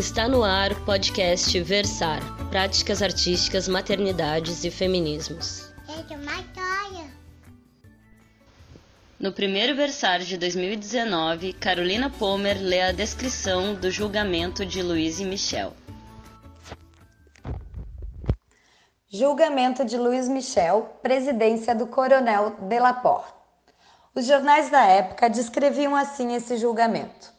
[0.00, 5.70] Está no ar o podcast Versar Práticas Artísticas, Maternidades e Feminismos.
[9.18, 15.24] No primeiro versar de 2019, Carolina Pomer lê a descrição do julgamento de Luiz e
[15.26, 15.74] Michel.
[19.06, 23.34] Julgamento de Luiz Michel, presidência do Coronel Delaporte.
[24.14, 27.38] Os jornais da época descreviam assim esse julgamento.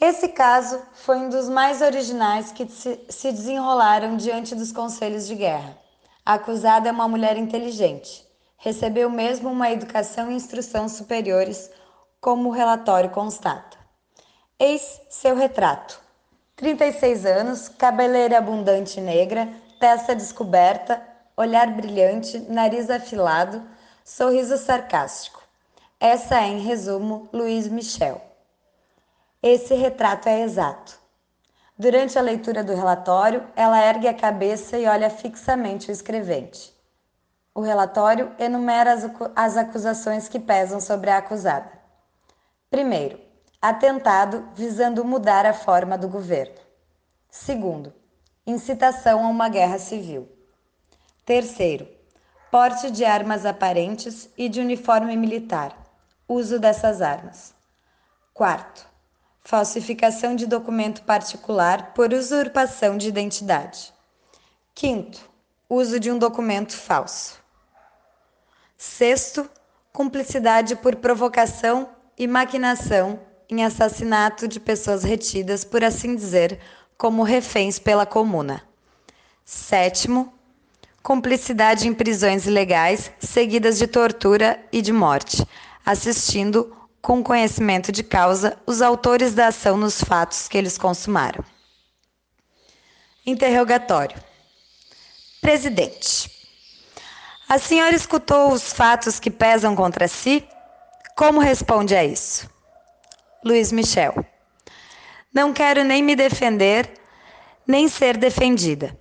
[0.00, 5.76] Esse caso foi um dos mais originais que se desenrolaram diante dos conselhos de guerra.
[6.24, 8.24] A acusada é uma mulher inteligente.
[8.56, 11.68] Recebeu mesmo uma educação e instrução superiores,
[12.20, 13.76] como o relatório constata.
[14.56, 16.00] Eis seu retrato.
[16.54, 19.48] 36 anos, cabeleira abundante negra,
[19.80, 21.02] testa descoberta,
[21.36, 23.62] olhar brilhante, nariz afilado,
[24.04, 25.42] sorriso sarcástico.
[25.98, 28.27] Essa é, em resumo, Luiz Michel.
[29.42, 30.98] Esse retrato é exato.
[31.78, 36.76] Durante a leitura do relatório, ela ergue a cabeça e olha fixamente o escrevente.
[37.54, 39.04] O relatório enumera as,
[39.36, 41.70] as acusações que pesam sobre a acusada.
[42.68, 43.20] Primeiro,
[43.62, 46.58] atentado visando mudar a forma do governo.
[47.30, 47.94] Segundo,
[48.44, 50.28] incitação a uma guerra civil.
[51.24, 51.86] Terceiro,
[52.50, 55.76] porte de armas aparentes e de uniforme militar,
[56.26, 57.54] uso dessas armas.
[58.34, 58.87] Quarto,
[59.48, 63.94] falsificação de documento particular por usurpação de identidade.
[64.74, 65.18] Quinto,
[65.70, 67.42] uso de um documento falso.
[68.76, 69.48] Sexto,
[69.90, 71.88] cumplicidade por provocação
[72.18, 76.60] e maquinação em assassinato de pessoas retidas, por assim dizer,
[76.98, 78.62] como reféns pela comuna.
[79.46, 80.30] Sétimo,
[81.02, 85.42] cumplicidade em prisões ilegais, seguidas de tortura e de morte,
[85.86, 91.44] assistindo com conhecimento de causa, os autores da ação nos fatos que eles consumaram.
[93.24, 94.16] Interrogatório.
[95.40, 96.30] Presidente.
[97.48, 100.46] A senhora escutou os fatos que pesam contra si?
[101.16, 102.48] Como responde a isso?
[103.44, 104.24] Luiz Michel.
[105.32, 106.92] Não quero nem me defender,
[107.66, 108.98] nem ser defendida.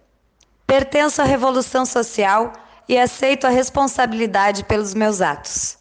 [0.66, 2.53] Pertenço à revolução social
[2.88, 5.77] e aceito a responsabilidade pelos meus atos.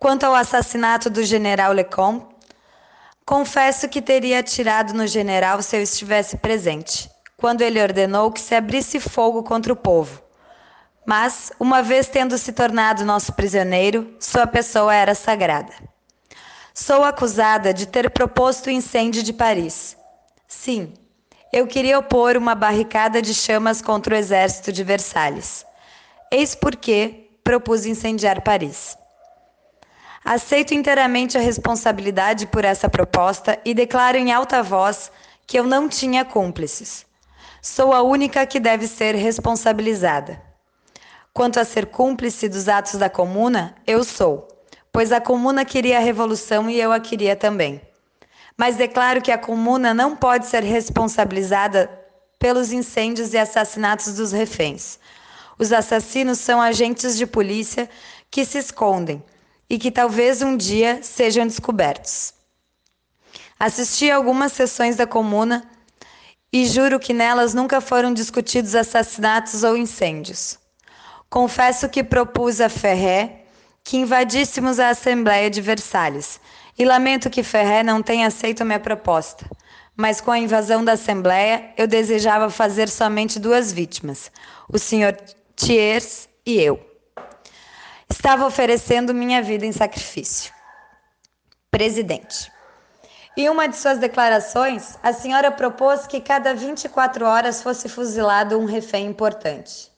[0.00, 2.24] Quanto ao assassinato do general Lecomte,
[3.26, 8.54] confesso que teria atirado no general se eu estivesse presente, quando ele ordenou que se
[8.54, 10.22] abrisse fogo contra o povo.
[11.04, 15.74] Mas, uma vez tendo se tornado nosso prisioneiro, sua pessoa era sagrada.
[16.72, 19.98] Sou acusada de ter proposto o incêndio de Paris.
[20.48, 20.94] Sim,
[21.52, 25.66] eu queria opor uma barricada de chamas contra o exército de Versalhes.
[26.32, 28.98] Eis porque propus incendiar Paris.
[30.24, 35.10] Aceito inteiramente a responsabilidade por essa proposta e declaro em alta voz
[35.46, 37.06] que eu não tinha cúmplices.
[37.62, 40.40] Sou a única que deve ser responsabilizada.
[41.32, 44.46] Quanto a ser cúmplice dos atos da comuna, eu sou,
[44.92, 47.80] pois a comuna queria a revolução e eu a queria também.
[48.58, 51.90] Mas declaro que a comuna não pode ser responsabilizada
[52.38, 54.98] pelos incêndios e assassinatos dos reféns.
[55.58, 57.88] Os assassinos são agentes de polícia
[58.30, 59.24] que se escondem
[59.70, 62.34] e que talvez um dia sejam descobertos.
[63.58, 65.62] Assisti algumas sessões da comuna
[66.52, 70.58] e juro que nelas nunca foram discutidos assassinatos ou incêndios.
[71.28, 73.44] Confesso que propus a Ferré
[73.84, 76.40] que invadíssemos a Assembleia de Versalhes
[76.76, 79.48] e lamento que Ferré não tenha aceito minha proposta.
[79.96, 84.32] Mas com a invasão da Assembleia, eu desejava fazer somente duas vítimas:
[84.68, 85.14] o Sr.
[85.54, 86.89] Thiers e eu.
[88.20, 90.52] Estava oferecendo minha vida em sacrifício.
[91.70, 92.52] Presidente.
[93.34, 98.66] Em uma de suas declarações, a senhora propôs que cada 24 horas fosse fuzilado um
[98.66, 99.90] refém importante.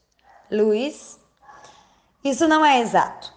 [0.48, 1.18] Luiz?
[2.24, 3.34] Isso não é exato.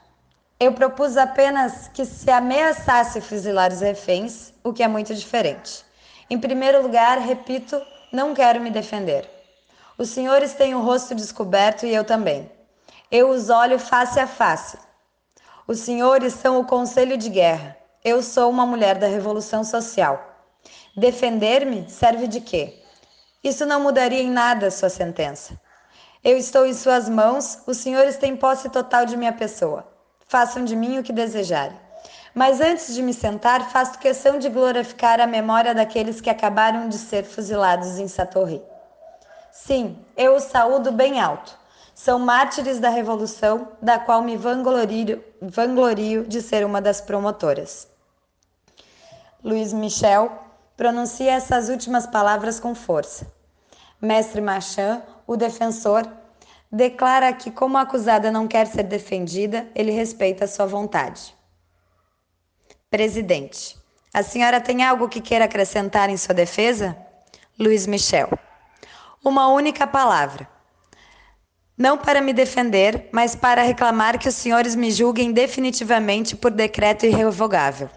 [0.60, 5.84] Eu propus apenas que se ameaçasse fuzilar os reféns, o que é muito diferente.
[6.30, 7.81] Em primeiro lugar, repito,
[8.14, 9.28] não quero me defender.
[9.98, 12.54] Os senhores têm o rosto descoberto e eu também.
[13.18, 14.78] Eu os olho face a face.
[15.66, 17.78] Os senhores são o conselho de guerra.
[18.04, 20.22] Eu sou uma mulher da revolução social.
[20.98, 22.84] Defender-me serve de quê?
[23.42, 25.58] Isso não mudaria em nada sua sentença.
[26.22, 29.88] Eu estou em suas mãos, os senhores têm posse total de minha pessoa.
[30.28, 31.80] Façam de mim o que desejarem.
[32.34, 36.98] Mas antes de me sentar, faço questão de glorificar a memória daqueles que acabaram de
[36.98, 38.62] ser fuzilados em Satorri.
[39.54, 41.64] Sim, eu os saúdo bem alto
[41.95, 47.88] são mártires da revolução, da qual me vanglorio, vanglorio de ser uma das promotoras.
[49.42, 50.30] Luiz Michel,
[50.75, 53.25] pronuncia essas últimas palavras com força.
[54.01, 56.06] Mestre Machan, o defensor,
[56.69, 61.33] declara que, como a acusada não quer ser defendida, ele respeita sua vontade.
[62.89, 63.77] Presidente,
[64.13, 66.95] a senhora tem algo que queira acrescentar em sua defesa?
[67.57, 68.30] Luiz Michel.
[69.24, 70.55] Uma única palavra.
[71.77, 77.06] Não para me defender, mas para reclamar que os senhores me julguem definitivamente por decreto
[77.06, 77.89] irrevogável.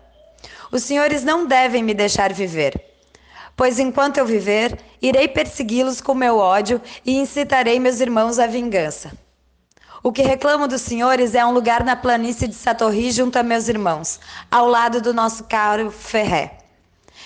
[0.72, 2.80] Os senhores não devem me deixar viver,
[3.56, 9.12] pois enquanto eu viver, irei persegui-los com meu ódio e incitarei meus irmãos à vingança.
[10.02, 13.68] O que reclamo dos senhores é um lugar na planície de Satorri junto a meus
[13.68, 14.20] irmãos,
[14.50, 16.58] ao lado do nosso caro Ferré.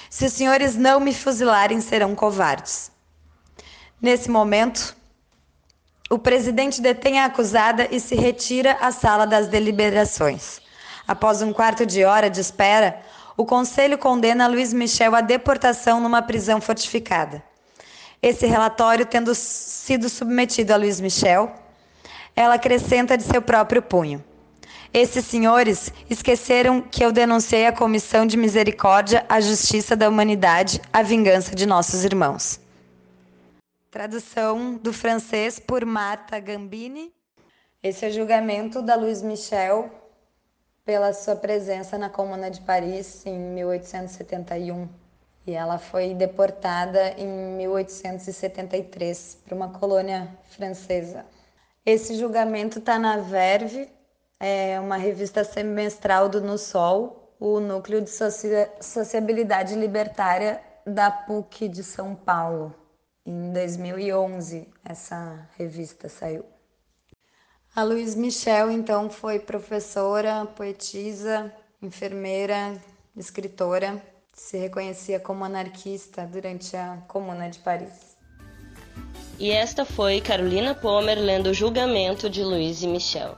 [0.08, 2.90] Se os senhores não me fuzilarem, serão covardes.
[4.00, 4.96] Nesse momento,
[6.10, 10.60] o presidente detém a acusada e se retira à sala das deliberações.
[11.06, 13.00] Após um quarto de hora de espera,
[13.36, 17.42] o conselho condena Luiz Michel à deportação numa prisão fortificada.
[18.22, 21.52] Esse relatório tendo sido submetido a Luiz Michel,
[22.36, 24.22] ela acrescenta de seu próprio punho.
[24.94, 31.02] Esses senhores esqueceram que eu denunciei a Comissão de Misericórdia, a Justiça da Humanidade, a
[31.02, 32.61] vingança de nossos irmãos.
[33.92, 37.12] Tradução do francês por Marta Gambini.
[37.82, 39.90] Esse é o julgamento da Luiz Michel
[40.82, 44.88] pela sua presença na Comuna de Paris em 1871.
[45.46, 47.28] E ela foi deportada em
[47.58, 51.26] 1873 para uma colônia francesa.
[51.84, 53.90] Esse julgamento está na Verve,
[54.40, 58.10] é uma revista semestral do No Sol, o núcleo de
[58.80, 62.80] sociabilidade libertária da PUC de São Paulo.
[63.24, 66.44] Em 2011, essa revista saiu.
[67.74, 72.76] A Luiz Michel, então, foi professora, poetisa, enfermeira,
[73.16, 74.02] escritora.
[74.32, 78.16] Se reconhecia como anarquista durante a Comuna de Paris.
[79.38, 83.36] E esta foi Carolina Pomer lendo o julgamento de Luiz e Michel.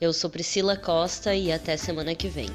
[0.00, 2.48] Eu sou Priscila Costa e até semana que vem.